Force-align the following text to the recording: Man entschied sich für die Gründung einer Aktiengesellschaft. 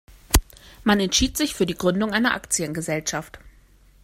Man 0.83 0.99
entschied 0.99 1.37
sich 1.37 1.53
für 1.53 1.67
die 1.67 1.75
Gründung 1.77 2.11
einer 2.11 2.33
Aktiengesellschaft. 2.33 3.37